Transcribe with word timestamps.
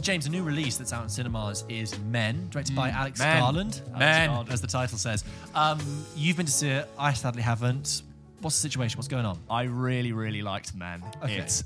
So, 0.00 0.04
James, 0.04 0.24
a 0.24 0.30
new 0.30 0.42
release 0.42 0.78
that's 0.78 0.94
out 0.94 1.02
in 1.02 1.10
cinemas 1.10 1.62
is 1.68 1.98
Men, 1.98 2.48
directed 2.48 2.74
by 2.74 2.88
Alex 2.88 3.20
Mm. 3.20 3.24
Men. 3.24 3.40
Garland. 3.40 3.82
Alex 3.88 3.98
Men, 3.98 4.28
Garland. 4.30 4.50
as 4.50 4.60
the 4.62 4.66
title 4.66 4.96
says. 4.96 5.24
Um, 5.54 5.78
you've 6.16 6.38
been 6.38 6.46
to 6.46 6.52
see 6.52 6.70
it. 6.70 6.88
I 6.98 7.12
sadly 7.12 7.42
haven't. 7.42 8.00
What's 8.40 8.56
the 8.56 8.62
situation? 8.66 8.96
What's 8.96 9.08
going 9.08 9.26
on? 9.26 9.38
I 9.50 9.64
really, 9.64 10.12
really 10.12 10.40
liked 10.40 10.74
Men. 10.74 11.02
Okay. 11.22 11.36
It's 11.36 11.64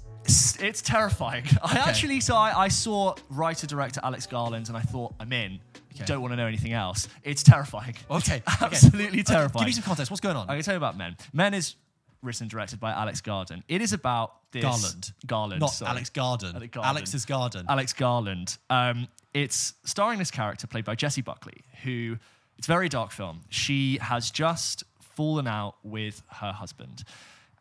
it's, 0.60 0.82
terrifying. 0.82 1.44
I 1.62 1.78
actually 1.78 2.18
so 2.18 2.34
I, 2.34 2.64
I 2.64 2.66
saw 2.66 3.14
writer 3.30 3.68
director 3.68 4.00
Alex 4.02 4.26
Garland 4.26 4.66
and 4.66 4.76
I 4.76 4.80
thought 4.80 5.14
I'm 5.20 5.32
in. 5.32 5.60
Okay. 5.94 6.04
Don't 6.04 6.20
want 6.20 6.32
to 6.32 6.36
know 6.36 6.48
anything 6.48 6.72
else. 6.72 7.06
It's 7.22 7.44
terrifying. 7.44 7.94
Okay. 8.10 8.42
okay. 8.62 8.64
absolutely 8.66 9.20
Okay, 9.20 9.32
terrifying. 9.32 9.66
Give 9.66 9.68
me 9.68 9.72
some 9.74 9.84
context. 9.84 10.10
What's 10.10 10.20
going 10.20 10.36
on? 10.36 10.50
I 10.50 10.56
can 10.56 10.64
tell 10.64 10.74
you 10.74 10.78
about 10.78 10.96
Men. 10.96 11.16
Men 11.32 11.54
is 11.54 11.76
written 12.24 12.44
and 12.44 12.50
directed 12.50 12.80
by 12.80 12.90
Alex 12.92 13.20
Garland. 13.20 13.62
It 13.68 13.80
is 13.80 13.92
about 13.92 14.34
this 14.52 14.62
Garland. 14.62 15.12
Garland, 15.26 15.60
Not 15.60 15.66
sorry. 15.68 15.90
Alex 15.90 16.10
Garden. 16.10 16.56
Alex 16.56 16.70
Garland. 16.72 16.96
Alex's 16.96 17.24
Garden. 17.24 17.66
Alex 17.68 17.92
Garland. 17.92 18.58
Um, 18.70 19.08
it's 19.32 19.74
starring 19.84 20.18
this 20.18 20.30
character 20.30 20.66
played 20.66 20.84
by 20.84 20.94
Jessie 20.94 21.22
Buckley, 21.22 21.64
who 21.82 22.16
it's 22.58 22.66
a 22.68 22.70
very 22.72 22.88
dark 22.88 23.10
film. 23.10 23.42
She 23.48 23.98
has 24.00 24.30
just 24.30 24.84
fallen 25.00 25.46
out 25.46 25.76
with 25.82 26.22
her 26.40 26.52
husband, 26.52 27.04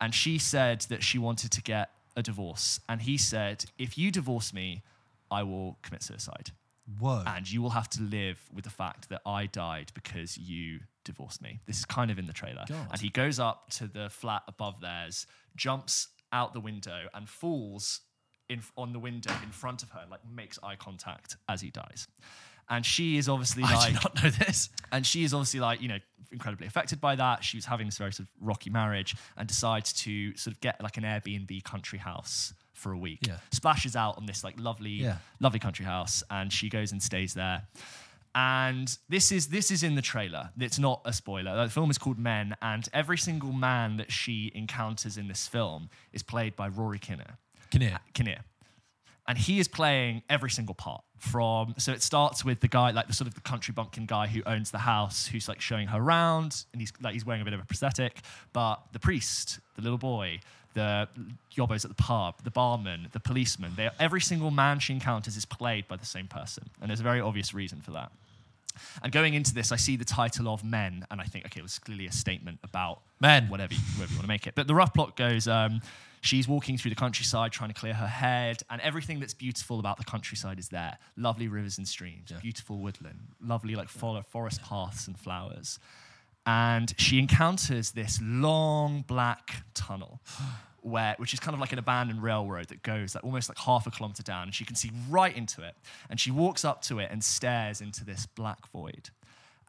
and 0.00 0.14
she 0.14 0.38
said 0.38 0.82
that 0.82 1.02
she 1.02 1.18
wanted 1.18 1.50
to 1.52 1.62
get 1.62 1.90
a 2.16 2.22
divorce, 2.22 2.80
and 2.88 3.02
he 3.02 3.18
said, 3.18 3.64
"If 3.78 3.98
you 3.98 4.10
divorce 4.10 4.52
me, 4.52 4.82
I 5.30 5.42
will 5.42 5.78
commit 5.82 6.02
suicide." 6.02 6.52
Whoa. 6.98 7.22
and 7.26 7.50
you 7.50 7.62
will 7.62 7.70
have 7.70 7.88
to 7.90 8.02
live 8.02 8.38
with 8.52 8.64
the 8.64 8.70
fact 8.70 9.08
that 9.08 9.22
I 9.24 9.46
died 9.46 9.90
because 9.94 10.36
you 10.36 10.80
divorced 11.04 11.40
me. 11.42 11.60
This 11.66 11.78
is 11.78 11.84
kind 11.84 12.10
of 12.10 12.18
in 12.18 12.26
the 12.26 12.32
trailer. 12.32 12.64
God. 12.68 12.88
And 12.92 13.00
he 13.00 13.08
goes 13.08 13.38
up 13.38 13.70
to 13.72 13.86
the 13.86 14.10
flat 14.10 14.42
above 14.48 14.80
theirs, 14.80 15.26
jumps 15.56 16.08
out 16.32 16.52
the 16.52 16.60
window, 16.60 17.06
and 17.14 17.28
falls 17.28 18.00
in 18.48 18.60
on 18.76 18.92
the 18.92 18.98
window 18.98 19.32
in 19.42 19.50
front 19.50 19.82
of 19.82 19.90
her, 19.90 20.00
and 20.00 20.10
like 20.10 20.20
makes 20.30 20.58
eye 20.62 20.76
contact 20.76 21.36
as 21.48 21.60
he 21.60 21.70
dies. 21.70 22.06
And 22.68 22.84
she 22.84 23.16
is 23.16 23.28
obviously 23.28 23.62
I 23.66 23.74
like, 23.74 23.92
did 23.92 24.02
not 24.02 24.22
know 24.22 24.30
this. 24.30 24.68
and 24.92 25.06
she 25.06 25.24
is 25.24 25.32
obviously 25.34 25.60
like 25.60 25.80
you 25.80 25.88
know 25.88 25.98
incredibly 26.32 26.66
affected 26.66 27.00
by 27.00 27.16
that. 27.16 27.44
She 27.44 27.56
was 27.56 27.64
having 27.64 27.86
this 27.86 27.98
very 27.98 28.12
sort 28.12 28.28
of 28.28 28.32
rocky 28.40 28.70
marriage 28.70 29.14
and 29.36 29.46
decides 29.48 29.92
to 30.04 30.36
sort 30.36 30.54
of 30.54 30.60
get 30.60 30.82
like 30.82 30.96
an 30.96 31.04
Airbnb 31.04 31.62
country 31.64 31.98
house 31.98 32.52
for 32.74 32.92
a 32.92 32.98
week. 32.98 33.20
Yeah. 33.26 33.38
Splashes 33.52 33.96
out 33.96 34.18
on 34.18 34.26
this 34.26 34.44
like 34.44 34.58
lovely, 34.58 34.90
Yeah. 34.90 35.16
lovely 35.40 35.58
country 35.60 35.84
house, 35.86 36.22
and 36.30 36.52
she 36.52 36.68
goes 36.68 36.92
and 36.92 37.02
stays 37.02 37.32
there. 37.34 37.62
And 38.36 38.96
this 39.08 39.30
is 39.30 39.48
this 39.48 39.70
is 39.70 39.82
in 39.84 39.94
the 39.94 40.02
trailer. 40.02 40.50
It's 40.58 40.78
not 40.78 41.00
a 41.04 41.12
spoiler. 41.12 41.54
The 41.64 41.70
film 41.70 41.90
is 41.90 41.98
called 41.98 42.18
Men, 42.18 42.56
and 42.60 42.88
every 42.92 43.16
single 43.18 43.52
man 43.52 43.96
that 43.98 44.10
she 44.10 44.50
encounters 44.54 45.16
in 45.16 45.28
this 45.28 45.46
film 45.46 45.88
is 46.12 46.22
played 46.24 46.56
by 46.56 46.66
Rory 46.68 46.98
Kinnear. 46.98 47.38
Kinnear. 47.70 47.94
Uh, 47.94 47.98
Kinnear. 48.12 48.40
And 49.26 49.38
he 49.38 49.58
is 49.60 49.68
playing 49.68 50.22
every 50.28 50.50
single 50.50 50.74
part 50.74 51.02
from 51.18 51.74
so 51.78 51.92
it 51.92 52.02
starts 52.02 52.44
with 52.44 52.60
the 52.60 52.68
guy 52.68 52.90
like 52.90 53.06
the 53.06 53.14
sort 53.14 53.26
of 53.28 53.34
the 53.34 53.40
country 53.40 53.72
bumpkin 53.72 54.04
guy 54.04 54.26
who 54.26 54.42
owns 54.44 54.70
the 54.72 54.78
house 54.78 55.26
who's 55.26 55.48
like 55.48 55.58
showing 55.60 55.86
her 55.86 55.98
around 55.98 56.66
and 56.74 56.82
he's 56.82 56.92
like 57.00 57.14
he's 57.14 57.24
wearing 57.24 57.40
a 57.40 57.44
bit 57.46 57.54
of 57.54 57.60
a 57.60 57.64
prosthetic 57.64 58.20
but 58.52 58.82
the 58.92 58.98
priest 58.98 59.58
the 59.76 59.80
little 59.80 59.96
boy 59.96 60.38
the 60.74 61.08
yobbos 61.56 61.84
at 61.84 61.90
the 61.96 62.02
pub 62.02 62.34
the 62.44 62.50
barman 62.50 63.08
the 63.12 63.20
policeman 63.20 63.72
they 63.76 63.88
every 63.98 64.20
single 64.20 64.50
man 64.50 64.78
she 64.78 64.92
encounters 64.92 65.36
is 65.36 65.44
played 65.44 65.86
by 65.88 65.96
the 65.96 66.06
same 66.06 66.26
person 66.28 66.64
and 66.80 66.90
there's 66.90 67.00
a 67.00 67.04
very 67.04 67.20
obvious 67.20 67.54
reason 67.54 67.80
for 67.80 67.92
that 67.92 68.10
and 69.04 69.12
going 69.12 69.34
into 69.34 69.54
this, 69.54 69.70
I 69.70 69.76
see 69.76 69.94
the 69.94 70.04
title 70.04 70.48
of 70.48 70.64
Men, 70.64 71.06
and 71.08 71.20
I 71.20 71.24
think, 71.24 71.46
okay, 71.46 71.60
it 71.60 71.62
was 71.62 71.78
clearly 71.78 72.06
a 72.08 72.12
statement 72.12 72.58
about 72.64 73.02
Men. 73.20 73.48
whatever, 73.48 73.72
you- 73.72 73.78
whatever 73.94 74.10
you 74.10 74.16
want 74.18 74.22
to 74.24 74.28
make 74.28 74.48
it. 74.48 74.56
But 74.56 74.66
the 74.66 74.74
rough 74.74 74.92
plot 74.92 75.14
goes: 75.16 75.46
um, 75.46 75.80
she's 76.22 76.48
walking 76.48 76.76
through 76.76 76.88
the 76.88 76.96
countryside 76.96 77.52
trying 77.52 77.70
to 77.70 77.74
clear 77.78 77.94
her 77.94 78.08
head, 78.08 78.64
and 78.68 78.80
everything 78.80 79.20
that's 79.20 79.32
beautiful 79.32 79.78
about 79.78 79.98
the 79.98 80.04
countryside 80.04 80.58
is 80.58 80.70
there: 80.70 80.98
lovely 81.16 81.46
rivers 81.46 81.78
and 81.78 81.86
streams, 81.86 82.32
beautiful 82.42 82.78
woodland, 82.78 83.20
lovely 83.40 83.76
like 83.76 83.88
fo- 83.88 84.20
forest 84.22 84.60
paths 84.60 85.06
and 85.06 85.16
flowers. 85.16 85.78
And 86.46 86.94
she 86.98 87.18
encounters 87.18 87.92
this 87.92 88.20
long 88.22 89.04
black 89.06 89.64
tunnel. 89.74 90.20
Where, 90.82 91.14
which 91.16 91.32
is 91.32 91.40
kind 91.40 91.54
of 91.54 91.60
like 91.60 91.72
an 91.72 91.78
abandoned 91.78 92.22
railroad 92.22 92.68
that 92.68 92.82
goes 92.82 93.14
like 93.14 93.24
almost 93.24 93.48
like 93.48 93.56
half 93.56 93.86
a 93.86 93.90
kilometer 93.90 94.22
down, 94.22 94.42
and 94.42 94.54
she 94.54 94.66
can 94.66 94.76
see 94.76 94.90
right 95.08 95.34
into 95.34 95.62
it. 95.62 95.74
And 96.10 96.20
she 96.20 96.30
walks 96.30 96.62
up 96.62 96.82
to 96.82 96.98
it 96.98 97.08
and 97.10 97.24
stares 97.24 97.80
into 97.80 98.04
this 98.04 98.26
black 98.26 98.68
void 98.70 99.08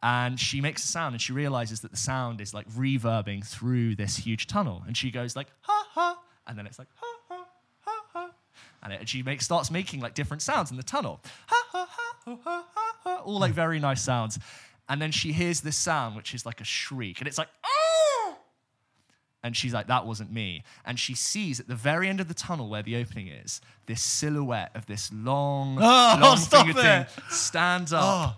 and 0.02 0.38
she 0.38 0.60
makes 0.60 0.84
a 0.84 0.86
sound 0.86 1.14
and 1.14 1.22
she 1.22 1.32
realizes 1.32 1.80
that 1.80 1.90
the 1.90 1.96
sound 1.96 2.40
is 2.40 2.52
like 2.52 2.68
reverbing 2.70 3.44
through 3.44 3.96
this 3.96 4.16
huge 4.16 4.46
tunnel 4.46 4.82
and 4.86 4.96
she 4.96 5.10
goes 5.10 5.34
like 5.34 5.48
ha 5.62 5.86
ha 5.90 6.18
and 6.46 6.58
then 6.58 6.66
it's 6.66 6.78
like 6.78 6.88
ha 6.96 7.06
ha 7.28 7.46
ha 7.80 8.04
ha 8.12 8.30
and, 8.82 8.92
it, 8.92 9.00
and 9.00 9.08
she 9.08 9.22
makes 9.22 9.44
starts 9.44 9.70
making 9.70 10.00
like 10.00 10.14
different 10.14 10.42
sounds 10.42 10.70
in 10.70 10.76
the 10.76 10.82
tunnel 10.82 11.20
ha 11.46 11.66
ha 11.70 11.88
ha 11.90 12.14
ha 12.24 12.38
ha 12.44 12.66
ha, 12.74 12.94
ha 13.02 13.22
all 13.24 13.38
like 13.38 13.52
very 13.52 13.80
nice 13.80 14.02
sounds 14.02 14.38
and 14.88 15.00
then 15.02 15.10
she 15.12 15.32
hears 15.32 15.60
this 15.62 15.76
sound 15.76 16.16
which 16.16 16.34
is 16.34 16.44
like 16.46 16.60
a 16.60 16.64
shriek 16.64 17.20
and 17.20 17.28
it's 17.28 17.38
like 17.38 17.48
oh 17.64 18.36
and 19.44 19.56
she's 19.56 19.72
like, 19.72 19.86
that 19.86 20.04
wasn't 20.06 20.32
me. 20.32 20.64
And 20.84 20.98
she 20.98 21.14
sees 21.14 21.60
at 21.60 21.68
the 21.68 21.76
very 21.76 22.08
end 22.08 22.18
of 22.20 22.26
the 22.26 22.34
tunnel 22.34 22.68
where 22.68 22.82
the 22.82 22.96
opening 22.96 23.28
is, 23.28 23.60
this 23.86 24.02
silhouette 24.02 24.72
of 24.74 24.86
this 24.86 25.08
long, 25.12 25.78
Oh, 25.80 26.18
long 26.20 26.36
stop 26.36 26.66
fingered 26.66 26.84
it. 26.84 27.10
thing 27.10 27.24
stands 27.30 27.92
up 27.92 28.02
Oh. 28.02 28.36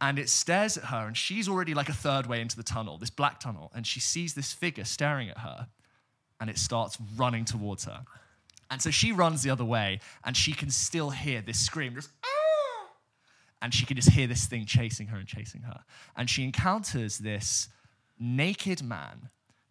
and 0.00 0.18
it 0.18 0.30
stares 0.30 0.78
at 0.78 0.84
her. 0.84 1.06
And 1.06 1.14
she's 1.14 1.50
already 1.50 1.74
like 1.74 1.90
a 1.90 1.92
third 1.92 2.26
way 2.26 2.40
into 2.40 2.56
the 2.56 2.62
tunnel, 2.62 2.96
this 2.96 3.10
black 3.10 3.40
tunnel. 3.40 3.70
And 3.74 3.86
she 3.86 4.00
sees 4.00 4.32
this 4.32 4.50
figure 4.54 4.84
staring 4.84 5.28
at 5.28 5.38
her 5.38 5.68
and 6.40 6.48
it 6.48 6.56
starts 6.56 6.96
running 7.18 7.44
towards 7.44 7.84
her. 7.84 8.04
And 8.70 8.80
so 8.80 8.90
she 8.90 9.12
runs 9.12 9.42
the 9.42 9.50
other 9.50 9.66
way 9.66 10.00
and 10.24 10.34
she 10.34 10.54
can 10.54 10.70
still 10.70 11.10
hear 11.10 11.42
this 11.42 11.60
scream, 11.60 11.94
just, 11.94 12.08
"Ah!" 12.24 12.28
And 13.62 13.74
she 13.74 13.84
can 13.86 13.96
just 13.96 14.10
hear 14.10 14.26
this 14.26 14.46
thing 14.46 14.66
chasing 14.66 15.08
her 15.08 15.16
and 15.18 15.26
chasing 15.26 15.62
her. 15.62 15.80
And 16.16 16.28
she 16.30 16.44
encounters 16.44 17.18
this 17.18 17.68
naked 18.18 18.82
man 18.82 19.30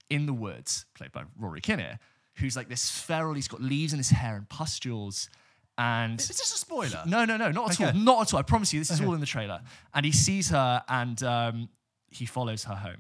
in 0.09 0.25
the 0.25 0.33
woods, 0.33 0.85
played 0.93 1.11
by 1.11 1.23
Rory 1.39 1.61
Kinnear, 1.61 1.99
who's 2.35 2.55
like 2.55 2.69
this 2.69 2.89
feral. 2.89 3.33
He's 3.33 3.47
got 3.47 3.61
leaves 3.61 3.93
in 3.93 3.97
his 3.97 4.09
hair 4.09 4.35
and 4.35 4.47
pustules. 4.49 5.29
And 5.77 6.19
Is 6.19 6.27
this 6.27 6.53
a 6.53 6.57
spoiler? 6.57 7.03
no, 7.05 7.23
no, 7.25 7.37
no, 7.37 7.51
not 7.51 7.69
at 7.71 7.81
Okay. 7.81 7.85
all. 7.97 8.03
Not 8.03 8.21
at 8.27 8.33
all. 8.33 8.39
I 8.39 8.43
promise 8.43 8.73
you, 8.73 8.79
this 8.79 8.89
is 8.89 8.99
Okay. 8.99 9.07
all 9.07 9.13
in 9.13 9.19
the 9.19 9.25
trailer. 9.25 9.61
And 9.93 10.05
he 10.05 10.11
sees 10.11 10.49
her 10.49 10.83
and 10.89 11.21
um, 11.23 11.69
he 12.09 12.25
follows 12.25 12.63
her 12.65 12.75
home. 12.75 12.97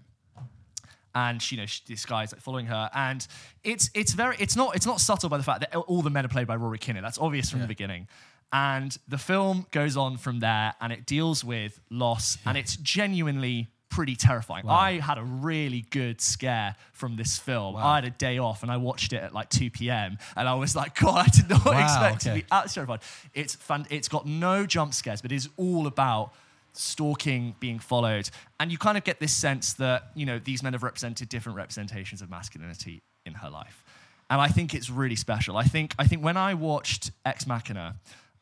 And 1.15 1.41
she, 1.41 1.55
you 1.55 1.61
know, 1.61 1.65
she, 1.65 1.81
this 1.87 2.05
guy's 2.05 2.31
like 2.31 2.41
following 2.41 2.67
her, 2.67 2.91
and 2.93 3.25
it's 3.63 3.89
it's 3.95 4.13
very 4.13 4.35
it's 4.39 4.55
not 4.55 4.75
it's 4.75 4.85
not 4.85 5.01
subtle 5.01 5.29
by 5.29 5.37
the 5.37 5.43
fact 5.43 5.61
that 5.61 5.75
all 5.75 6.03
the 6.03 6.11
men 6.11 6.23
are 6.25 6.27
played 6.27 6.45
by 6.45 6.55
Rory 6.55 6.77
Kinnear. 6.77 7.01
That's 7.01 7.17
obvious 7.17 7.49
from 7.49 7.61
the 7.61 7.65
beginning. 7.65 8.07
And 8.53 8.97
the 9.07 9.17
film 9.17 9.65
goes 9.71 9.97
on 9.97 10.17
from 10.17 10.39
there, 10.39 10.73
and 10.79 10.93
it 10.93 11.05
deals 11.05 11.43
with 11.43 11.79
loss, 11.89 12.37
and 12.45 12.57
it's 12.57 12.77
genuinely 12.77 13.67
pretty 13.89 14.15
terrifying. 14.15 14.63
I 14.67 14.99
had 14.99 15.17
a 15.17 15.23
really 15.23 15.85
good 15.89 16.21
scare 16.21 16.75
from 16.93 17.15
this 17.15 17.37
film. 17.37 17.75
I 17.75 17.95
had 17.95 18.05
a 18.05 18.09
day 18.09 18.37
off, 18.37 18.63
and 18.63 18.71
I 18.71 18.77
watched 18.77 19.11
it 19.11 19.23
at 19.23 19.33
like 19.33 19.49
2 19.49 19.69
p.m. 19.71 20.17
And 20.35 20.47
I 20.47 20.53
was 20.55 20.75
like, 20.75 20.95
God, 20.99 21.25
I 21.27 21.29
did 21.29 21.49
not 21.49 21.65
Wow, 21.65 21.81
expect 21.83 22.25
okay. 22.27 22.35
to 22.39 22.41
be 22.43 22.45
absolutely 22.51 22.97
terrified. 22.99 23.31
It's 23.33 23.55
fun. 23.55 23.85
It's 23.89 24.07
got 24.07 24.25
no 24.25 24.65
jump 24.65 24.93
scares, 24.93 25.21
but 25.21 25.31
it 25.31 25.35
is 25.35 25.49
all 25.57 25.87
about 25.87 26.33
stalking, 26.73 27.55
being 27.59 27.79
followed, 27.79 28.29
and 28.59 28.71
you 28.71 28.77
kind 28.77 28.97
of 28.97 29.03
get 29.03 29.19
this 29.19 29.33
sense 29.33 29.73
that 29.73 30.11
you 30.15 30.25
know 30.25 30.39
these 30.39 30.61
men 30.63 30.73
have 30.73 30.83
represented 30.83 31.27
different 31.27 31.57
representations 31.57 32.21
of 32.21 32.29
masculinity 32.29 33.01
in 33.25 33.33
her 33.33 33.49
life, 33.49 33.83
and 34.29 34.39
I 34.39 34.47
think 34.47 34.73
it's 34.73 34.89
really 34.89 35.15
special. 35.15 35.57
I 35.57 35.63
think 35.63 35.95
I 35.97 36.05
think 36.07 36.23
when 36.23 36.37
I 36.37 36.53
watched 36.53 37.11
Ex 37.25 37.45
Machina. 37.47 37.95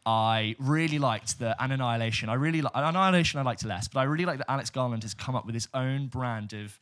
I 0.05 0.55
really 0.59 0.99
liked 0.99 1.39
the 1.39 1.55
and 1.61 1.73
Annihilation. 1.73 2.29
I 2.29 2.33
really 2.35 2.61
li- 2.61 2.69
Annihilation. 2.75 3.39
I 3.39 3.43
liked 3.43 3.65
less, 3.65 3.87
but 3.87 3.99
I 4.01 4.03
really 4.03 4.25
like 4.25 4.37
that 4.37 4.51
Alex 4.51 4.69
Garland 4.69 5.03
has 5.03 5.13
come 5.13 5.35
up 5.35 5.45
with 5.45 5.55
his 5.55 5.67
own 5.73 6.07
brand 6.07 6.53
of 6.53 6.77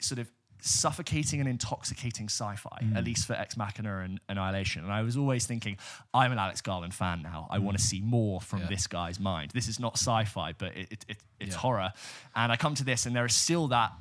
sort 0.00 0.18
of 0.18 0.30
suffocating 0.60 1.40
and 1.40 1.48
intoxicating 1.48 2.26
sci-fi, 2.28 2.78
Mm. 2.82 2.96
at 2.96 3.04
least 3.04 3.26
for 3.26 3.32
Ex 3.34 3.56
Machina 3.56 3.98
and 4.00 4.20
Annihilation. 4.28 4.82
And 4.84 4.92
I 4.92 5.02
was 5.02 5.16
always 5.16 5.46
thinking, 5.46 5.78
I'm 6.12 6.32
an 6.32 6.38
Alex 6.38 6.60
Garland 6.60 6.92
fan 6.94 7.22
now. 7.22 7.46
I 7.48 7.58
want 7.58 7.78
to 7.78 7.82
see 7.82 8.00
more 8.00 8.40
from 8.40 8.60
Mm. 8.60 8.62
Yeah. 8.64 8.68
this 8.70 8.86
guy's 8.86 9.20
mind. 9.20 9.52
This 9.54 9.68
is 9.68 9.78
not 9.80 9.94
sci-fi, 9.96 10.52
but 10.58 10.76
it, 10.76 10.88
it, 10.92 11.04
it, 11.08 11.16
it's 11.40 11.52
Yeah. 11.54 11.58
horror. 11.58 11.92
And 12.34 12.50
I 12.52 12.56
come 12.56 12.74
to 12.74 12.84
this, 12.84 13.06
and 13.06 13.14
there 13.16 13.24
is 13.24 13.34
still 13.34 13.68
that. 13.68 13.92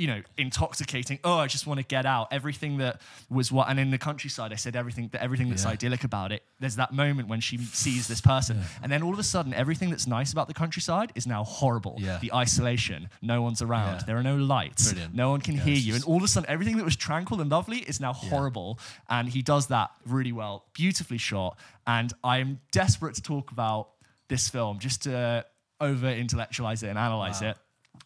You 0.00 0.06
know, 0.06 0.22
intoxicating. 0.38 1.18
Oh, 1.24 1.36
I 1.36 1.46
just 1.46 1.66
want 1.66 1.78
to 1.78 1.84
get 1.84 2.06
out. 2.06 2.28
Everything 2.32 2.78
that 2.78 3.00
was 3.28 3.52
what, 3.52 3.68
and 3.68 3.78
in 3.78 3.90
the 3.90 3.98
countryside, 3.98 4.50
I 4.50 4.56
said 4.56 4.74
everything 4.74 5.08
that 5.12 5.22
everything 5.22 5.50
that's 5.50 5.64
Yeah. 5.64 5.72
idyllic 5.72 6.04
about 6.04 6.32
it. 6.32 6.42
There's 6.58 6.76
that 6.76 6.92
moment 6.92 7.28
when 7.28 7.40
she 7.40 7.58
sees 7.58 8.08
this 8.08 8.20
person, 8.22 8.62
and 8.82 8.90
then 8.90 9.02
all 9.02 9.12
of 9.12 9.18
a 9.18 9.22
sudden, 9.22 9.52
everything 9.52 9.90
that's 9.90 10.06
nice 10.06 10.32
about 10.32 10.48
the 10.48 10.54
countryside 10.54 11.12
is 11.14 11.26
now 11.26 11.44
horrible. 11.44 11.96
Yeah. 11.98 12.18
The 12.18 12.32
isolation, 12.32 13.10
no 13.20 13.42
one's 13.42 13.60
around, 13.60 13.96
Yeah. 13.98 14.02
there 14.06 14.16
are 14.16 14.22
no 14.22 14.36
lights, 14.36 14.84
Brilliant. 14.92 15.14
no 15.14 15.30
one 15.30 15.40
can 15.42 15.56
Yeah, 15.56 15.64
hear 15.64 15.76
you, 15.76 15.94
and 15.94 16.04
all 16.04 16.16
of 16.16 16.22
a 16.22 16.28
sudden, 16.28 16.48
everything 16.48 16.76
that 16.78 16.84
was 16.84 16.96
tranquil 16.96 17.40
and 17.42 17.50
lovely 17.50 17.80
is 17.80 18.00
now 18.00 18.14
horrible. 18.14 18.78
And 19.08 19.28
he 19.28 19.42
does 19.42 19.66
that 19.66 19.90
really 20.06 20.32
well, 20.32 20.64
beautifully 20.72 21.18
shot. 21.18 21.58
And 21.86 22.12
I'm 22.24 22.60
desperate 22.72 23.14
to 23.16 23.22
talk 23.22 23.50
about 23.52 23.90
this 24.28 24.48
film 24.48 24.78
just 24.78 25.02
to 25.02 25.44
over 25.78 26.08
intellectualize 26.08 26.82
it 26.82 26.88
and 26.88 26.98
analyze 26.98 27.40
Wow. 27.42 27.50
it. 27.50 27.56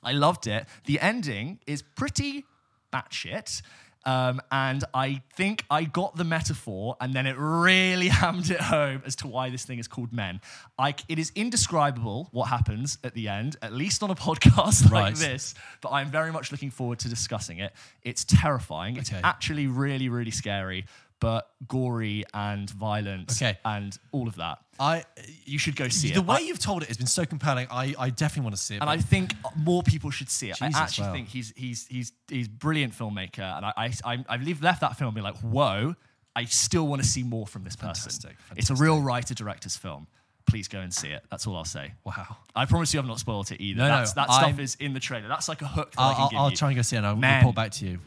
I 0.02 0.12
loved 0.12 0.46
it. 0.46 0.66
The 0.86 1.00
ending 1.00 1.60
is 1.66 1.82
pretty 1.82 2.44
batshit. 2.92 3.62
Um, 4.06 4.42
and 4.52 4.84
I 4.92 5.22
think 5.34 5.64
I 5.70 5.84
got 5.84 6.14
the 6.14 6.24
metaphor, 6.24 6.94
and 7.00 7.14
then 7.14 7.26
it 7.26 7.36
really 7.38 8.08
hammed 8.20 8.50
it 8.50 8.60
home 8.60 9.02
as 9.06 9.16
to 9.16 9.26
why 9.28 9.48
this 9.48 9.64
thing 9.64 9.78
is 9.78 9.88
called 9.88 10.12
Men. 10.12 10.42
I, 10.78 10.94
it 11.08 11.18
is 11.18 11.32
indescribable 11.34 12.28
what 12.30 12.48
happens 12.50 12.98
at 13.02 13.14
the 13.14 13.28
end, 13.28 13.56
at 13.62 13.72
least 13.72 14.02
on 14.02 14.10
a 14.10 14.14
podcast 14.26 14.90
like 14.90 14.92
Right. 14.92 15.14
this. 15.16 15.54
But 15.80 15.92
I'm 15.92 16.10
very 16.10 16.32
much 16.32 16.52
looking 16.52 16.70
forward 16.70 16.98
to 16.98 17.08
discussing 17.08 17.60
it. 17.60 17.72
It's 18.02 18.24
terrifying. 18.24 18.98
It's 18.98 19.10
actually 19.10 19.68
really, 19.68 20.10
really 20.10 20.30
scary, 20.30 20.84
but 21.24 21.50
gory 21.66 22.24
and 22.34 22.68
violent, 22.70 23.30
Okay. 23.32 23.58
and 23.64 23.98
all 24.12 24.28
of 24.28 24.36
that. 24.36 24.58
I 24.78 25.04
You 25.46 25.58
should 25.58 25.76
go 25.76 25.88
see 25.88 26.08
it. 26.10 26.14
the 26.14 26.20
it. 26.20 26.26
way 26.26 26.36
I- 26.36 26.40
you've 26.40 26.58
told 26.58 26.82
it 26.82 26.88
has 26.88 26.96
been 26.98 27.06
so 27.06 27.24
compelling. 27.24 27.66
I, 27.70 27.94
I 27.98 28.10
definitely 28.10 28.42
want 28.44 28.56
to 28.56 28.62
see 28.62 28.74
it. 28.76 28.80
and 28.82 28.90
I 28.90 28.98
think 28.98 29.34
more 29.56 29.82
people 29.82 30.10
should 30.10 30.28
see 30.28 30.50
it. 30.50 30.56
Jesus, 30.56 30.74
I 30.76 30.82
actually 30.82 31.06
wow. 31.08 31.12
think 31.14 31.28
he's 31.28 31.52
he's 31.56 31.86
he's 31.88 32.12
he's 32.28 32.46
a 32.48 32.50
brilliant 32.50 32.92
filmmaker, 32.92 33.56
and 33.56 33.64
I 33.64 33.72
I 33.76 33.92
I 34.04 34.24
I've 34.28 34.42
leave- 34.42 34.62
left 34.62 34.80
that 34.82 34.98
film 34.98 35.14
being 35.14 35.24
like, 35.24 35.38
whoa! 35.38 35.94
I 36.36 36.44
still 36.46 36.86
want 36.88 37.00
to 37.02 37.08
see 37.08 37.22
more 37.22 37.46
from 37.46 37.62
this 37.64 37.76
person. 37.76 38.10
Fantastic, 38.10 38.36
It's 38.56 38.68
a 38.70 38.74
real 38.74 39.00
writer 39.00 39.34
director's 39.34 39.76
film. 39.76 40.08
Please 40.46 40.68
go 40.68 40.80
and 40.80 40.92
see 40.92 41.08
it. 41.08 41.24
That's 41.30 41.46
all 41.46 41.56
I'll 41.56 41.64
say. 41.64 41.94
wow. 42.04 42.36
I 42.54 42.66
promise 42.66 42.92
you, 42.92 43.00
I've 43.00 43.06
not 43.06 43.18
spoiled 43.18 43.50
it 43.50 43.60
either. 43.62 43.78
No, 43.78 43.88
no, 43.88 43.96
That's, 43.98 44.12
that 44.12 44.26
stuff 44.30 44.42
I'm- 44.44 44.60
is 44.60 44.74
in 44.80 44.92
the 44.92 45.00
trailer. 45.00 45.26
That's 45.28 45.48
like 45.48 45.62
a 45.62 45.66
hook 45.66 45.92
that 45.92 46.00
I 46.00 46.04
I'll, 46.08 46.14
can 46.14 46.22
I'll, 46.22 46.28
give 46.30 46.38
I'll 46.40 46.50
you. 46.50 46.56
try 46.56 46.68
and 46.70 46.76
go 46.76 46.82
see 46.82 46.96
it 46.96 46.98
and 46.98 47.06
I'll 47.06 47.16
Man. 47.16 47.38
report 47.38 47.54
back 47.56 47.70
to 47.72 47.86
you. 47.86 47.98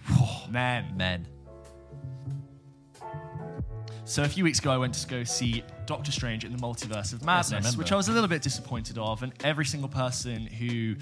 Man. 0.50 0.94
Men. 0.98 1.26
So 4.08 4.24
a 4.24 4.28
few 4.28 4.46
weeks 4.46 4.60
ago, 4.60 4.72
I 4.72 4.78
went 4.78 4.94
to 4.94 5.08
go 5.08 5.24
see 5.26 5.64
Doctor 5.86 6.14
Strange 6.14 6.46
in 6.46 6.54
the 6.54 6.58
Multiverse 6.58 7.12
of 7.12 7.22
I 7.24 7.26
Madness, 7.26 7.52
remember. 7.52 7.78
which 7.78 7.92
I 7.92 7.96
was 7.98 8.08
a 8.08 8.14
little 8.14 8.30
bit 8.30 8.42
disappointed 8.42 8.98
of. 8.98 9.22
And 9.22 9.34
every 9.44 9.66
single 9.66 9.90
person 9.90 10.48
who 10.48 10.96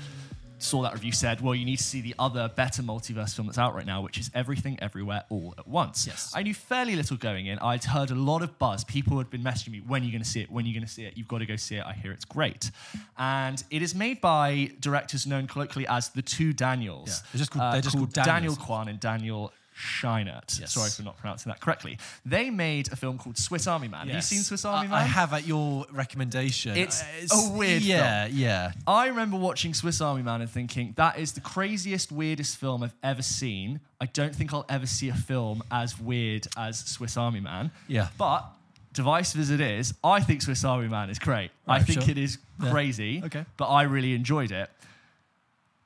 saw 0.58 0.82
that 0.82 0.94
review 0.94 1.12
said, 1.12 1.40
"Well, 1.40 1.54
you 1.54 1.66
need 1.66 1.78
to 1.78 1.84
see 1.84 2.02
the 2.02 2.16
other 2.18 2.50
better 2.56 2.82
multiverse 2.82 3.36
film 3.36 3.46
that's 3.46 3.60
out 3.60 3.76
right 3.76 3.86
now, 3.86 4.02
which 4.02 4.18
is 4.18 4.32
Everything 4.34 4.80
Everywhere 4.82 5.24
All 5.30 5.54
at 5.58 5.68
Once." 5.68 6.08
Yes. 6.08 6.32
I 6.36 6.42
knew 6.42 6.56
fairly 6.56 6.96
little 6.96 7.16
going 7.18 7.46
in. 7.46 7.60
I'd 7.60 7.84
heard 7.84 8.10
a 8.10 8.16
lot 8.16 8.42
of 8.42 8.58
buzz. 8.58 8.84
People 8.84 9.20
had 9.20 9.30
been 9.30 9.44
messaging 9.44 9.70
me, 9.74 9.82
"When 9.82 10.02
are 10.02 10.06
you 10.06 10.12
going 10.12 10.24
to 10.24 10.30
see 10.30 10.42
it? 10.42 10.50
When 10.52 10.66
are 10.66 10.68
you 10.68 10.74
going 10.74 10.86
to 10.88 10.92
see 10.92 11.04
it? 11.06 11.16
You've 11.16 11.28
got 11.28 11.40
to 11.40 11.46
go 11.46 11.58
see 11.58 11.76
it. 11.76 11.86
I 11.86 11.94
hear 11.94 12.12
it's 12.12 12.26
great." 12.26 12.72
And 13.20 13.64
it 13.70 13.84
is 13.84 13.94
made 13.94 14.20
by 14.20 14.72
directors 14.80 15.28
known 15.28 15.46
colloquially 15.46 15.86
as 15.88 16.10
the 16.10 16.24
Two 16.24 16.54
Daniels. 16.54 17.10
Yeah, 17.10 17.16
they're 17.34 17.40
just 17.40 17.52
called- 17.52 17.64
uh, 17.64 17.72
they're 17.74 17.82
just 17.82 17.96
called 17.98 18.14
Daniel 18.14 18.34
Daniels. 18.36 18.58
Kwan 18.58 18.88
and 18.88 19.00
Daniel. 19.00 19.54
Scheinert. 19.78 20.60
Yes. 20.60 20.74
Sorry 20.74 20.90
for 20.90 21.04
not 21.04 21.18
pronouncing 21.18 21.50
that 21.52 21.60
correctly. 21.60 21.98
They 22.26 22.50
made 22.50 22.92
a 22.92 22.96
film 22.96 23.18
called 23.18 23.38
Swiss 23.38 23.68
Army 23.68 23.88
Man. 23.88 24.08
Have 24.08 24.16
you 24.16 24.22
seen 24.22 24.40
Swiss 24.40 24.64
Army 24.66 24.88
Man? 24.88 24.98
I 24.98 25.04
have 25.04 25.34
at 25.34 25.46
your 25.46 25.86
recommendation. 25.92 26.78
It's 26.78 27.02
Uh, 27.02 27.06
a 27.36 27.52
weird 27.52 27.82
Yeah, 27.82 28.26
yeah. 28.28 28.72
I 28.88 29.08
remember 29.08 29.38
watching 29.38 29.74
Swiss 29.74 30.00
Army 30.02 30.22
Man 30.24 30.42
and 30.42 30.50
thinking, 30.50 30.94
that 30.96 31.20
is 31.20 31.34
the 31.34 31.42
craziest, 31.42 32.12
weirdest 32.12 32.58
film 32.58 32.84
I've 32.84 32.96
ever 33.04 33.22
seen. 33.22 33.80
I 34.00 34.06
don't 34.06 34.36
think 34.36 34.54
I'll 34.54 34.66
ever 34.70 34.86
see 34.86 35.10
a 35.10 35.14
film 35.16 35.62
as 35.72 36.00
weird 36.00 36.48
as 36.58 36.80
Swiss 36.80 37.18
Army 37.18 37.40
Man. 37.42 37.72
Yeah. 37.88 38.08
But, 38.18 38.46
divisive 38.94 39.42
as 39.42 39.50
it 39.50 39.60
is, 39.60 39.94
I 40.04 40.22
think 40.22 40.42
Swiss 40.42 40.64
Army 40.64 40.88
Man 40.88 41.10
is 41.10 41.20
great. 41.20 41.52
I 41.68 41.82
think 41.84 42.02
sure. 42.04 42.12
it 42.12 42.18
is 42.18 42.38
Yeah. 42.64 42.72
crazy. 42.72 43.22
Okay. 43.26 43.46
But 43.58 43.66
I 43.68 43.84
really 43.84 44.14
enjoyed 44.14 44.52
it. 44.52 44.70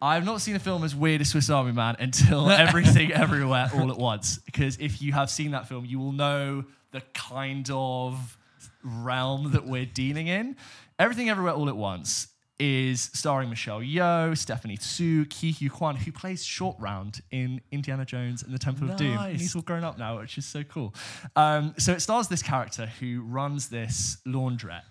I 0.02 0.16
have 0.16 0.24
not 0.26 0.40
seen 0.42 0.56
a 0.56 0.60
film 0.60 0.84
as 0.84 0.96
weird 0.96 1.20
as 1.22 1.30
Swiss 1.30 1.50
Army 1.50 1.74
Man 1.74 1.96
until 2.00 2.50
Everything 2.50 3.12
Everywhere 3.12 3.70
All 3.76 3.92
at 3.92 3.98
Once. 3.98 4.38
Because 4.40 4.78
if 4.78 5.02
you 5.02 5.12
have 5.14 5.30
seen 5.30 5.52
that 5.52 5.68
film, 5.68 5.86
you 5.86 6.00
will 6.00 6.14
know 6.14 6.64
the 6.92 7.02
kind 7.14 7.70
of 7.72 8.38
realm 8.84 9.52
that 9.52 9.66
we're 9.68 9.86
dealing 9.86 10.28
in. 10.28 10.56
Everything 10.98 11.30
Everywhere 11.30 11.54
All 11.54 11.68
at 11.68 11.76
Once 11.76 12.28
is 12.62 13.10
starring 13.14 13.50
Michelle 13.50 13.80
Yeoh, 13.80 14.38
Stephanie 14.38 14.78
Hsu, 14.78 15.26
Ke 15.26 15.54
Huy 15.58 15.70
Quan, 15.70 15.96
who 15.96 16.12
plays 16.12 16.44
Short 16.44 16.76
Round 16.80 17.22
in 17.32 17.62
Indiana 17.72 18.06
Jones 18.06 18.44
and 18.44 18.54
the 18.54 18.60
Temple 18.60 18.90
of 18.90 18.98
Doom. 18.98 19.08
And 19.18 19.32
Nice. 19.34 19.40
he's 19.42 19.56
all 19.56 19.62
grown 19.62 19.84
up 19.86 19.98
now, 19.98 20.20
which 20.20 20.38
is 20.38 20.46
so 20.46 20.64
cool. 20.64 20.94
Um, 21.36 21.74
so 21.78 21.94
it 21.94 22.02
stars 22.02 22.28
this 22.28 22.44
character 22.44 22.86
who 23.00 23.22
runs 23.22 23.70
this 23.70 24.18
laundrette 24.28 24.82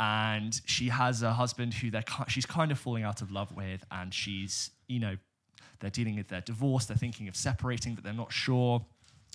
and 0.00 0.60
she 0.64 0.88
has 0.88 1.22
a 1.22 1.32
husband 1.32 1.74
who 1.74 1.90
they're 1.90 2.04
she's 2.28 2.46
kind 2.46 2.70
of 2.70 2.78
falling 2.78 3.04
out 3.04 3.22
of 3.22 3.30
love 3.30 3.54
with, 3.54 3.84
and 3.90 4.12
she's 4.12 4.70
you 4.86 5.00
know 5.00 5.16
they're 5.80 5.90
dealing 5.90 6.16
with 6.16 6.28
their 6.28 6.40
divorce, 6.40 6.86
they're 6.86 6.96
thinking 6.96 7.28
of 7.28 7.36
separating, 7.36 7.94
but 7.94 8.04
they're 8.04 8.12
not 8.12 8.32
sure. 8.32 8.84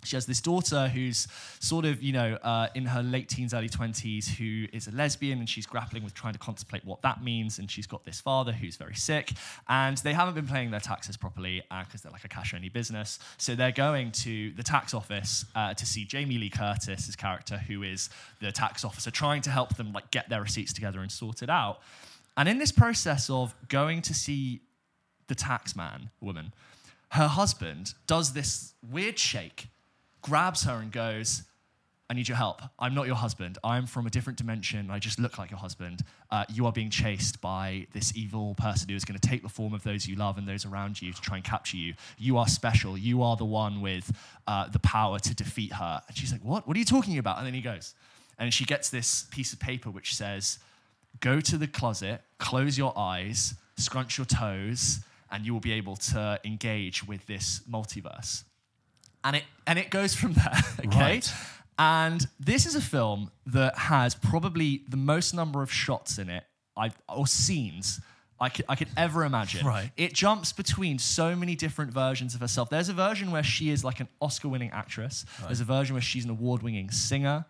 She 0.05 0.15
has 0.15 0.25
this 0.25 0.41
daughter 0.41 0.87
who's 0.87 1.27
sort 1.59 1.85
of, 1.85 2.01
you 2.01 2.13
know, 2.13 2.35
uh, 2.43 2.67
in 2.75 2.85
her 2.85 3.01
late 3.01 3.29
teens, 3.29 3.53
early 3.53 3.69
20s, 3.69 4.27
who 4.27 4.67
is 4.71 4.87
a 4.87 4.91
lesbian 4.91 5.39
and 5.39 5.49
she's 5.49 5.65
grappling 5.65 6.03
with 6.03 6.13
trying 6.13 6.33
to 6.33 6.39
contemplate 6.39 6.85
what 6.85 7.01
that 7.01 7.23
means. 7.23 7.59
And 7.59 7.69
she's 7.69 7.87
got 7.87 8.03
this 8.03 8.19
father 8.21 8.51
who's 8.51 8.75
very 8.75 8.95
sick. 8.95 9.31
And 9.67 9.97
they 9.97 10.13
haven't 10.13 10.35
been 10.35 10.47
paying 10.47 10.71
their 10.71 10.79
taxes 10.79 11.17
properly 11.17 11.63
because 11.85 12.01
they're 12.01 12.11
like 12.11 12.25
a 12.25 12.29
cash 12.29 12.53
only 12.53 12.69
business. 12.69 13.19
So 13.37 13.55
they're 13.55 13.71
going 13.71 14.11
to 14.11 14.51
the 14.51 14.63
tax 14.63 14.93
office 14.93 15.45
uh, 15.55 15.73
to 15.73 15.85
see 15.85 16.05
Jamie 16.05 16.37
Lee 16.37 16.49
Curtis's 16.49 17.15
character, 17.15 17.57
who 17.57 17.83
is 17.83 18.09
the 18.41 18.51
tax 18.51 18.83
officer, 18.83 19.11
trying 19.11 19.41
to 19.43 19.49
help 19.49 19.75
them 19.75 19.93
like 19.93 20.11
get 20.11 20.29
their 20.29 20.41
receipts 20.41 20.73
together 20.73 20.99
and 20.99 21.11
sort 21.11 21.41
it 21.41 21.49
out. 21.49 21.79
And 22.35 22.49
in 22.49 22.57
this 22.57 22.71
process 22.71 23.29
of 23.29 23.53
going 23.67 24.01
to 24.03 24.13
see 24.13 24.61
the 25.27 25.35
tax 25.35 25.75
man, 25.75 26.09
woman, 26.19 26.53
her 27.09 27.27
husband 27.27 27.93
does 28.07 28.33
this 28.33 28.73
weird 28.81 29.19
shake, 29.19 29.67
grabs 30.23 30.63
her 30.63 30.75
and 30.75 30.91
goes, 30.91 31.43
I 32.09 32.15
need 32.15 32.27
your 32.27 32.37
help. 32.37 32.61
I'm 32.77 32.93
not 32.93 33.07
your 33.07 33.15
husband. 33.15 33.57
I'm 33.63 33.87
from 33.87 34.05
a 34.05 34.09
different 34.09 34.37
dimension. 34.37 34.91
I 34.91 34.99
just 34.99 35.19
look 35.19 35.37
like 35.37 35.49
your 35.49 35.59
husband. 35.59 36.01
Uh, 36.29 36.45
you 36.49 36.65
are 36.65 36.71
being 36.71 36.89
chased 36.89 37.39
by 37.39 37.87
this 37.93 38.15
evil 38.15 38.55
person 38.55 38.89
who 38.89 38.95
is 38.95 39.05
going 39.05 39.17
to 39.17 39.27
take 39.27 39.41
the 39.41 39.49
form 39.49 39.73
of 39.73 39.83
those 39.83 40.05
you 40.05 40.15
love 40.15 40.37
and 40.37 40.47
those 40.47 40.65
around 40.65 41.01
you 41.01 41.13
to 41.13 41.21
try 41.21 41.37
and 41.37 41.45
capture 41.45 41.77
you. 41.77 41.93
You 42.17 42.37
are 42.37 42.47
special. 42.47 42.97
You 42.97 43.23
are 43.23 43.37
the 43.37 43.45
one 43.45 43.81
with 43.81 44.11
uh, 44.47 44.67
the 44.67 44.79
power 44.79 45.17
to 45.19 45.33
defeat 45.33 45.73
her. 45.73 46.01
And 46.07 46.17
she's 46.17 46.31
like, 46.31 46.43
What? 46.43 46.67
What 46.67 46.75
are 46.75 46.79
you 46.79 46.85
talking 46.85 47.17
about? 47.17 47.37
And 47.37 47.47
then 47.47 47.53
he 47.53 47.61
goes. 47.61 47.95
And 48.37 48.53
she 48.53 48.65
gets 48.65 48.89
this 48.89 49.25
piece 49.31 49.53
of 49.53 49.59
paper 49.59 49.89
which 49.89 50.13
says, 50.13 50.59
Go 51.19 51.39
to 51.39 51.57
the 51.57 51.67
closet, 51.67 52.21
close 52.37 52.77
your 52.77 52.97
eyes, 52.97 53.55
scrunch 53.77 54.17
your 54.17 54.25
toes, 54.25 54.99
and 55.31 55.45
you 55.45 55.53
will 55.53 55.61
be 55.61 55.71
able 55.71 55.95
to 55.95 56.39
engage 56.43 57.07
with 57.07 57.25
this 57.27 57.61
multiverse 57.69 58.43
and 59.23 59.35
it 59.35 59.43
and 59.67 59.79
it 59.79 59.89
goes 59.89 60.13
from 60.13 60.33
there. 60.33 60.53
Okay. 60.85 60.99
Right. 60.99 61.33
And 61.79 62.27
this 62.39 62.65
is 62.65 62.75
a 62.75 62.81
film 62.81 63.31
that 63.47 63.77
has 63.77 64.13
probably 64.15 64.83
the 64.87 64.97
most 64.97 65.33
number 65.33 65.63
of 65.63 65.71
shots 65.71 66.19
in 66.19 66.29
it, 66.29 66.43
I 66.77 66.91
or 67.09 67.27
scenes. 67.27 67.99
I 68.39 68.49
could, 68.49 68.65
I 68.67 68.75
could 68.75 68.89
ever 68.97 69.23
imagine. 69.23 69.65
Right. 69.65 69.89
It 69.95 70.11
jumps 70.13 70.51
between 70.51 70.99
so 70.99 71.33
many 71.33 71.55
different 71.55 71.93
versions 71.93 72.35
of 72.35 72.41
herself. 72.41 72.69
There's 72.69 72.89
a 72.89 72.93
version 72.93 73.31
where 73.31 73.43
she 73.43 73.69
is 73.69 73.85
like 73.85 74.01
an 74.01 74.09
Oscar 74.19 74.49
winning 74.49 74.71
actress, 74.71 75.25
there's 75.45 75.61
a 75.61 75.65
version 75.65 75.93
where 75.93 76.01
she's 76.01 76.25
an 76.25 76.31
award 76.31 76.61
winning 76.61 76.91
singer. 76.91 77.45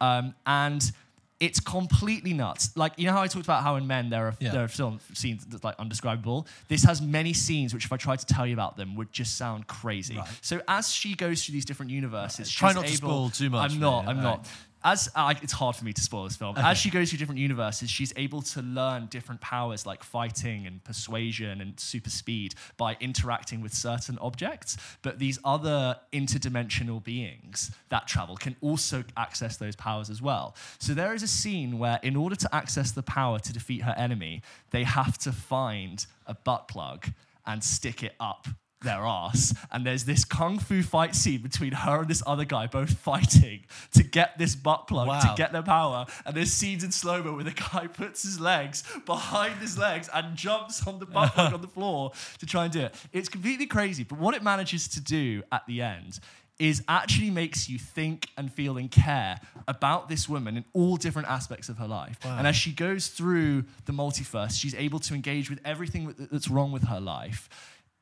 Um, 0.00 0.34
and 0.46 0.90
it's 1.40 1.60
completely 1.60 2.32
nuts. 2.32 2.70
Like, 2.76 2.94
you 2.96 3.06
know 3.06 3.12
how 3.12 3.22
I 3.22 3.28
talked 3.28 3.46
about 3.46 3.62
how 3.62 3.76
in 3.76 3.86
Men 3.86 4.10
there 4.10 4.26
are, 4.28 4.34
Yeah. 4.40 4.50
there 4.50 4.64
are 4.64 4.68
film 4.68 4.98
scenes 5.14 5.44
that's 5.46 5.62
like 5.62 5.76
undescribable? 5.78 6.46
This 6.66 6.82
has 6.84 7.00
many 7.00 7.32
scenes 7.32 7.72
which, 7.72 7.84
if 7.84 7.92
I 7.92 7.96
tried 7.96 8.18
to 8.18 8.26
tell 8.26 8.46
you 8.46 8.54
about 8.54 8.76
them, 8.76 8.96
would 8.96 9.12
just 9.12 9.36
sound 9.36 9.66
crazy. 9.68 10.16
Right. 10.16 10.28
So 10.40 10.60
as 10.66 10.88
she 10.92 11.14
goes 11.14 11.44
through 11.44 11.52
these 11.52 11.64
different 11.64 11.92
universes, 11.92 12.50
Try 12.50 12.70
she's 12.70 12.74
not 12.76 12.80
to 12.86 12.88
able- 12.88 12.96
spoil 12.96 13.30
too 13.30 13.50
much 13.50 13.72
I'm 13.72 13.78
not. 13.78 14.08
I'm 14.08 14.20
not. 14.22 14.38
right. 14.38 14.46
As 14.84 15.08
uh, 15.14 15.34
it's 15.42 15.52
hard 15.52 15.76
for 15.76 15.84
me 15.84 15.92
to 15.92 16.00
spoil 16.00 16.24
this 16.24 16.36
film. 16.36 16.56
As 16.56 16.78
she 16.78 16.90
goes 16.90 17.10
through 17.10 17.18
different 17.18 17.40
universes, 17.40 17.90
she's 17.90 18.12
able 18.16 18.42
to 18.42 18.62
learn 18.62 19.06
different 19.06 19.40
powers 19.40 19.86
like 19.86 20.04
fighting 20.04 20.66
and 20.66 20.82
persuasion 20.84 21.60
and 21.60 21.78
super 21.78 22.10
speed 22.10 22.54
by 22.76 22.96
interacting 23.00 23.60
with 23.60 23.74
certain 23.74 24.18
objects. 24.18 24.76
But 25.02 25.18
these 25.18 25.38
other 25.44 25.96
interdimensional 26.12 27.02
beings 27.02 27.70
that 27.88 28.06
travel 28.06 28.36
can 28.36 28.56
also 28.60 29.04
access 29.16 29.56
those 29.56 29.74
powers 29.74 30.10
as 30.10 30.22
well. 30.22 30.54
So 30.78 30.94
there 30.94 31.14
is 31.14 31.22
a 31.22 31.28
scene 31.28 31.78
where, 31.78 31.98
in 32.02 32.14
order 32.14 32.36
to 32.36 32.54
access 32.54 32.92
the 32.92 33.02
power 33.02 33.38
to 33.40 33.52
defeat 33.52 33.82
her 33.82 33.94
enemy, 33.96 34.42
they 34.70 34.84
have 34.84 35.18
to 35.18 35.32
find 35.32 36.06
a 36.26 36.34
butt 36.34 36.68
plug 36.68 37.08
and 37.46 37.64
stick 37.64 38.02
it 38.02 38.14
up 38.20 38.46
their 38.82 39.04
ass. 39.04 39.54
And 39.70 39.84
there's 39.84 40.04
this 40.04 40.24
kung 40.24 40.58
fu 40.58 40.82
fight 40.82 41.14
scene 41.14 41.42
between 41.42 41.72
her 41.72 42.00
and 42.00 42.08
this 42.08 42.22
other 42.26 42.44
guy, 42.44 42.66
both 42.66 42.92
fighting 42.98 43.64
to 43.94 44.02
get 44.02 44.38
this 44.38 44.54
butt 44.54 44.86
plug, 44.86 45.08
to 45.22 45.34
get 45.36 45.52
their 45.52 45.62
power. 45.62 46.06
And 46.24 46.36
there's 46.36 46.52
scenes 46.52 46.84
in 46.84 46.92
slow 46.92 47.22
mo 47.22 47.34
where 47.34 47.44
the 47.44 47.52
guy 47.52 47.86
puts 47.92 48.22
his 48.22 48.40
legs 48.40 48.84
behind 49.06 49.60
his 49.60 49.78
legs 49.78 50.08
and 50.12 50.36
jumps 50.36 50.86
on 50.86 50.98
the 50.98 51.06
butt 51.06 51.32
plug 51.32 51.52
on 51.52 51.60
the 51.60 51.68
floor 51.68 52.12
to 52.38 52.46
try 52.46 52.64
and 52.64 52.72
do 52.72 52.80
it. 52.80 52.94
It's 53.12 53.28
completely 53.28 53.66
crazy. 53.66 54.04
But 54.04 54.18
what 54.18 54.34
it 54.34 54.42
manages 54.42 54.88
to 54.88 55.00
do 55.00 55.42
at 55.52 55.66
the 55.66 55.82
end 55.82 56.20
is 56.58 56.82
actually 56.88 57.30
makes 57.30 57.68
you 57.68 57.78
think 57.78 58.28
and 58.36 58.52
feel 58.52 58.78
and 58.78 58.90
care 58.90 59.38
about 59.68 60.08
this 60.08 60.28
woman 60.28 60.56
in 60.56 60.64
all 60.72 60.96
different 60.96 61.28
aspects 61.28 61.68
of 61.68 61.78
her 61.78 61.86
life. 61.86 62.18
Wow. 62.24 62.36
And 62.36 62.46
as 62.46 62.56
she 62.56 62.72
goes 62.72 63.08
through 63.08 63.64
the 63.84 63.92
multiverse, 63.92 64.58
she's 64.58 64.74
able 64.74 64.98
to 65.00 65.14
engage 65.14 65.50
with 65.50 65.60
everything 65.64 66.14
that's 66.32 66.48
wrong 66.48 66.72
with 66.72 66.84
her 66.84 67.00
life. 67.00 67.48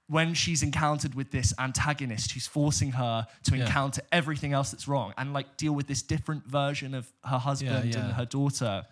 When 0.09 0.35
she's 0.35 0.63
encountered 0.63 1.15
with 1.15 1.31
this 1.33 1.53
antagonist 1.59 2.33
who's 2.33 2.47
forcing 2.47 2.93
her 2.93 3.27
to 3.45 3.57
Yeah. 3.57 3.65
encounter 3.65 4.03
everything 4.13 4.53
else 4.53 4.71
that's 4.71 4.87
wrong 4.87 5.13
and 5.19 5.33
like 5.33 5.57
deal 5.57 5.73
with 5.73 5.89
this 5.89 6.03
different 6.03 6.47
version 6.47 6.95
of 6.95 7.13
her 7.25 7.39
husband 7.39 7.93
yeah. 7.93 8.01
and 8.01 8.13
her 8.13 8.25
daughter. 8.25 8.85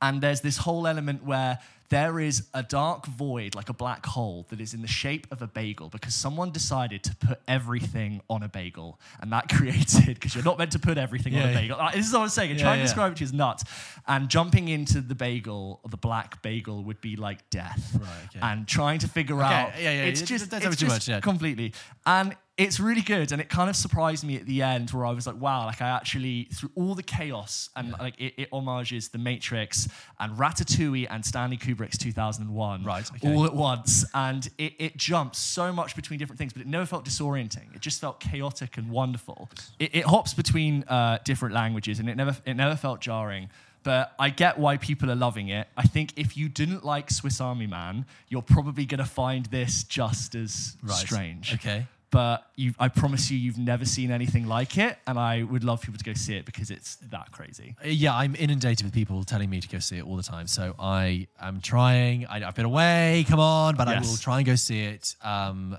And 0.00 0.22
there's 0.22 0.40
this 0.40 0.56
whole 0.58 0.86
element 0.86 1.24
where 1.24 1.58
there 1.94 2.18
is 2.18 2.48
a 2.54 2.62
dark 2.62 3.06
void, 3.06 3.54
like 3.54 3.68
a 3.68 3.72
black 3.72 4.04
hole, 4.04 4.46
that 4.50 4.60
is 4.60 4.74
in 4.74 4.82
the 4.82 4.88
shape 4.88 5.26
of 5.30 5.42
a 5.42 5.46
bagel 5.46 5.88
because 5.88 6.12
someone 6.12 6.50
decided 6.50 7.04
to 7.04 7.14
put 7.16 7.38
everything 7.46 8.20
on 8.28 8.42
a 8.42 8.48
bagel. 8.48 8.98
And 9.20 9.30
that 9.32 9.48
created, 9.56 10.14
because 10.14 10.34
you're 10.34 10.42
not 10.44 10.58
meant 10.58 10.72
to 10.72 10.80
put 10.80 10.98
everything 10.98 11.34
on 11.36 11.40
Yeah, 11.42 11.46
a 11.46 11.52
yeah. 11.52 11.60
bagel. 11.60 11.78
Like, 11.78 11.94
this 11.94 12.06
is 12.08 12.12
what 12.12 12.22
I'm 12.22 12.28
saying. 12.30 12.50
And 12.50 12.58
Yeah, 12.58 12.64
trying 12.66 12.78
yeah. 12.78 12.82
to 12.84 12.88
describe 12.88 13.12
it 13.12 13.22
is 13.22 13.32
nuts. 13.32 13.62
And 14.08 14.28
jumping 14.28 14.68
into 14.68 15.00
the 15.00 15.14
bagel, 15.14 15.80
the 15.88 15.96
black 15.96 16.42
bagel, 16.42 16.82
would 16.82 17.00
be 17.00 17.14
like 17.14 17.48
death. 17.50 17.96
Right, 18.00 18.08
okay. 18.30 18.40
And 18.42 18.66
trying 18.66 18.98
to 18.98 19.08
figure 19.08 19.36
Okay, 19.36 19.44
out. 19.44 19.72
yeah, 19.80 19.92
yeah, 19.92 20.04
It's 20.04 20.20
yeah, 20.20 20.26
just, 20.26 20.52
it's 20.52 20.76
just 20.76 20.88
much, 20.92 21.08
yeah. 21.08 21.20
completely. 21.20 21.74
And 22.06 22.34
it's 22.56 22.78
really 22.78 23.00
good, 23.02 23.32
and 23.32 23.40
it 23.40 23.48
kind 23.48 23.68
of 23.68 23.74
surprised 23.74 24.22
me 24.24 24.36
at 24.36 24.46
the 24.46 24.62
end, 24.62 24.90
where 24.92 25.04
I 25.04 25.10
was 25.10 25.26
like, 25.26 25.40
"Wow!" 25.40 25.66
Like 25.66 25.82
I 25.82 25.88
actually, 25.88 26.44
through 26.54 26.70
all 26.76 26.94
the 26.94 27.02
chaos, 27.02 27.68
and 27.74 27.92
like 27.98 28.14
it, 28.20 28.34
it 28.36 28.48
homages 28.52 29.08
The 29.08 29.18
Matrix 29.18 29.88
and 30.20 30.36
Ratatouille 30.38 31.08
and 31.10 31.24
Stanley 31.24 31.56
Kubrick's 31.56 31.98
2001, 31.98 32.84
Right, 32.84 33.10
okay. 33.10 33.34
all 33.34 33.44
at 33.44 33.54
once, 33.54 34.04
and 34.14 34.48
it, 34.58 34.74
it 34.78 34.96
jumps 34.96 35.38
so 35.38 35.72
much 35.72 35.96
between 35.96 36.18
different 36.20 36.38
things, 36.38 36.52
but 36.52 36.62
it 36.62 36.68
never 36.68 36.86
felt 36.86 37.04
disorienting. 37.04 37.74
It 37.74 37.80
just 37.80 38.00
felt 38.00 38.20
chaotic 38.20 38.76
and 38.76 38.88
wonderful. 38.90 39.50
It, 39.80 39.94
it 39.96 40.04
hops 40.04 40.32
between 40.32 40.84
uh, 40.84 41.18
different 41.24 41.54
languages, 41.54 41.98
and 41.98 42.08
it 42.08 42.14
never 42.16 42.36
it 42.46 42.54
never 42.54 42.76
felt 42.76 43.00
jarring. 43.00 43.50
But 43.82 44.14
I 44.18 44.30
get 44.30 44.58
why 44.58 44.78
people 44.78 45.10
are 45.10 45.14
loving 45.16 45.48
it. 45.48 45.66
I 45.76 45.82
think 45.82 46.12
if 46.16 46.38
you 46.38 46.48
didn't 46.48 46.84
like 46.86 47.10
Swiss 47.10 47.38
Army 47.38 47.66
Man, 47.66 48.06
you're 48.30 48.40
probably 48.40 48.86
going 48.86 48.98
to 49.00 49.04
find 49.04 49.44
this 49.46 49.84
just 49.84 50.34
as 50.34 50.76
Right. 50.82 50.94
strange 50.96 51.52
Okay. 51.52 51.86
But 52.14 52.46
you, 52.54 52.72
I 52.78 52.86
promise 52.86 53.28
you, 53.28 53.36
you've 53.36 53.58
never 53.58 53.84
seen 53.84 54.12
anything 54.12 54.46
like 54.46 54.78
it, 54.78 54.96
and 55.04 55.18
I 55.18 55.42
would 55.42 55.64
love 55.64 55.82
people 55.82 55.98
to 55.98 56.04
go 56.04 56.14
see 56.14 56.36
it 56.36 56.44
because 56.46 56.70
it's 56.70 56.94
that 57.10 57.32
crazy. 57.32 57.74
Yeah, 57.84 58.14
I'm 58.14 58.36
inundated 58.36 58.84
with 58.84 58.94
people 58.94 59.24
telling 59.24 59.50
me 59.50 59.58
to 59.60 59.66
go 59.66 59.80
see 59.80 59.98
it 59.98 60.06
all 60.06 60.16
the 60.16 60.22
time. 60.22 60.46
So 60.46 60.76
I 60.78 61.26
am 61.40 61.60
trying. 61.60 62.24
I, 62.26 62.46
I've 62.46 62.54
been 62.54 62.66
away. 62.66 63.26
Come 63.28 63.40
on, 63.40 63.74
but 63.74 63.88
I 63.88 63.98
will 63.98 64.16
try 64.16 64.36
and 64.36 64.46
go 64.46 64.54
see 64.54 64.84
it. 64.84 65.16
Um, 65.22 65.76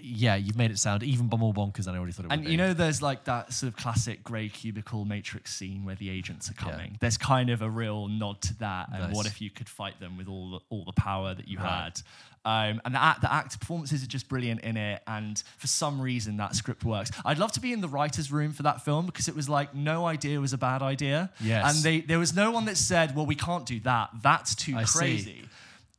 yeah, 0.00 0.34
you've 0.36 0.56
made 0.56 0.70
it 0.70 0.78
sound 0.78 1.02
even 1.02 1.26
more 1.26 1.52
bonkers 1.52 1.84
than 1.84 1.94
I 1.94 1.98
already 1.98 2.12
thought 2.12 2.26
it 2.26 2.28
would 2.28 2.32
And 2.38 2.44
be. 2.44 2.50
you 2.52 2.56
know, 2.56 2.72
there's 2.74 3.02
like 3.02 3.24
that 3.24 3.52
sort 3.52 3.72
of 3.72 3.76
classic 3.78 4.22
grey 4.24 4.48
cubicle 4.48 5.04
Matrix 5.04 5.54
scene 5.54 5.84
where 5.84 5.94
the 5.96 6.10
agents 6.10 6.50
are 6.50 6.54
Yeah. 6.56 6.70
coming. 6.72 6.96
There's 7.00 7.18
kind 7.18 7.50
of 7.50 7.62
a 7.62 7.70
real 7.70 8.08
nod 8.08 8.40
to 8.42 8.54
that. 8.58 8.88
And 8.92 9.02
Nice. 9.04 9.14
what 9.14 9.26
if 9.26 9.40
you 9.40 9.50
could 9.50 9.68
fight 9.68 9.98
them 10.00 10.16
with 10.16 10.28
all 10.28 10.50
the, 10.52 10.60
all 10.70 10.84
the 10.84 10.92
power 10.92 11.34
that 11.34 11.48
you 11.48 11.58
Right. 11.58 11.84
had? 11.84 12.02
Um, 12.44 12.80
and 12.84 12.94
the, 12.94 13.02
act, 13.02 13.22
the 13.22 13.32
actor 13.32 13.58
performances 13.58 14.04
are 14.04 14.06
just 14.06 14.28
brilliant 14.28 14.60
in 14.60 14.76
it. 14.76 15.02
And 15.08 15.42
for 15.58 15.66
some 15.66 16.00
reason, 16.00 16.36
that 16.36 16.54
script 16.54 16.84
works. 16.84 17.10
I'd 17.24 17.38
love 17.38 17.50
to 17.52 17.60
be 17.60 17.72
in 17.72 17.80
the 17.80 17.88
writer's 17.88 18.30
room 18.30 18.52
for 18.52 18.62
that 18.62 18.84
film 18.84 19.06
because 19.06 19.26
it 19.26 19.34
was 19.34 19.48
like 19.48 19.74
no 19.74 20.06
idea 20.06 20.40
was 20.40 20.52
a 20.52 20.58
bad 20.58 20.80
idea. 20.80 21.30
Yes. 21.40 21.74
And 21.74 21.82
they, 21.84 22.00
there 22.02 22.20
was 22.20 22.36
no 22.36 22.52
one 22.52 22.66
that 22.66 22.76
said, 22.76 23.16
well, 23.16 23.26
we 23.26 23.34
can't 23.34 23.66
do 23.66 23.80
that. 23.80 24.10
That's 24.22 24.54
too 24.54 24.76
I 24.76 24.84
see. 24.84 25.44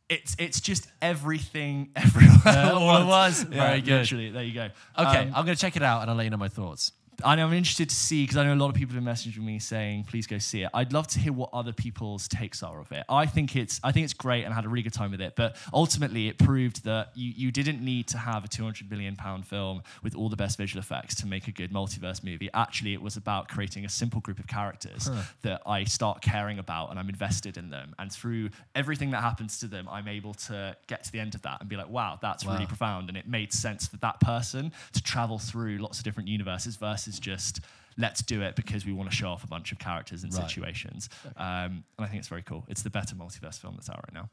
It's, 0.10 0.36
it's 0.40 0.62
just 0.62 0.88
everything 1.02 1.90
everywhere. 1.96 2.32
Uh, 2.46 2.72
all 2.74 2.92
at 2.98 3.06
once. 3.06 3.40
once. 3.40 3.42
Very 3.44 3.82
good. 3.82 4.00
Literally, 4.02 4.30
there 4.32 4.44
you 4.44 4.54
go. 4.54 4.70
Okay, 4.98 5.20
Um, 5.28 5.34
I'm 5.36 5.46
going 5.46 5.56
to 5.56 5.62
check 5.62 5.76
it 5.76 5.84
out 5.84 6.02
and 6.02 6.10
I'll 6.10 6.16
let 6.18 6.24
you 6.24 6.30
know 6.30 6.38
my 6.38 6.48
thoughts. 6.50 6.92
And 7.25 7.41
I'm 7.41 7.53
interested 7.53 7.89
to 7.89 7.95
see 7.95 8.24
because 8.24 8.38
I 8.38 8.43
know 8.43 8.53
a 8.53 8.55
lot 8.55 8.69
of 8.69 8.75
people 8.75 8.93
have 8.95 9.03
been 9.03 9.12
messaging 9.13 9.39
me 9.43 9.59
saying, 9.59 10.03
"Please 10.05 10.27
go 10.27 10.38
see 10.38 10.62
it." 10.62 10.69
I'd 10.74 10.93
love 10.93 11.07
to 11.07 11.19
hear 11.19 11.33
what 11.33 11.50
other 11.53 11.74
people's 11.74 12.27
takes 12.27 12.62
are 12.62 12.79
of 12.79 12.91
it. 12.91 13.05
I 13.09 13.25
think 13.25 13.55
it's 13.55 13.79
I 13.83 13.91
think 13.91 14.03
it's 14.03 14.13
great 14.13 14.43
and 14.43 14.53
I 14.53 14.55
had 14.55 14.65
a 14.65 14.69
really 14.69 14.83
good 14.83 14.93
time 14.93 15.12
with 15.12 15.21
it. 15.21 15.36
But 15.36 15.55
ultimately, 15.74 16.27
it 16.27 16.38
proved 16.38 16.83
that 16.83 17.12
you 17.15 17.33
you 17.36 17.51
didn't 17.51 17.81
need 17.81 18.07
to 18.09 18.17
have 18.17 18.43
a 18.45 18.47
200 18.47 18.89
million 18.89 19.15
pound 19.15 19.47
film 19.47 19.81
with 20.03 20.15
all 20.15 20.29
the 20.29 20.36
best 20.36 20.57
visual 20.57 20.79
effects 20.79 21.15
to 21.15 21.27
make 21.27 21.47
a 21.47 21.51
good 21.51 21.71
multiverse 21.71 22.24
movie. 22.24 22.50
Actually, 22.53 22.93
it 22.93 23.01
was 23.01 23.17
about 23.17 23.47
creating 23.47 23.86
a 23.86 23.89
simple 23.89 24.21
group 24.21 24.39
of 24.39 24.47
characters 24.47 25.09
that 25.41 25.62
I 25.65 25.83
start 25.86 26.21
caring 26.21 26.59
about 26.59 26.91
and 26.91 27.00
I'm 27.00 27.09
invested 27.09 27.57
in 27.57 27.69
them. 27.69 27.95
And 28.00 28.12
through 28.12 28.50
everything 28.75 29.12
that 29.12 29.21
happens 29.24 29.59
to 29.59 29.67
them, 29.67 29.88
I'm 29.89 30.07
able 30.07 30.33
to 30.36 30.75
get 30.88 31.03
to 31.05 31.12
the 31.12 31.19
end 31.19 31.33
of 31.36 31.41
that 31.43 31.62
and 31.62 31.69
be 31.69 31.75
like, 31.77 31.89
"Wow, 31.89 32.19
that's 32.21 32.45
Wow. 32.45 32.53
really 32.53 32.65
profound." 32.67 33.09
And 33.09 33.17
it 33.17 33.27
made 33.27 33.53
sense 33.53 33.88
for 33.88 33.97
that 33.97 34.19
person 34.19 34.71
to 34.93 35.01
travel 35.01 35.39
through 35.39 35.77
lots 35.79 35.97
of 35.97 36.03
different 36.03 36.29
universes 36.29 36.75
versus 36.75 37.07
just 37.20 37.62
let's 37.98 38.22
do 38.22 38.42
it 38.44 38.56
because 38.56 38.86
we 38.86 38.94
want 38.94 39.10
to 39.10 39.16
show 39.16 39.30
off 39.30 39.44
a 39.44 39.48
bunch 39.48 39.72
of 39.72 39.80
characters 39.80 40.24
and 40.24 40.32
Right. 40.34 40.48
situations. 40.48 41.10
Um, 41.36 41.84
and 41.98 42.06
I 42.06 42.06
think 42.08 42.20
it's 42.20 42.28
very 42.28 42.44
cool. 42.44 42.64
It's 42.68 42.84
the 42.84 42.90
better 42.92 43.16
multiverse 43.16 43.58
film 43.60 43.74
that's 43.76 43.90
out 43.90 44.04
right 44.08 44.14
now. 44.14 44.30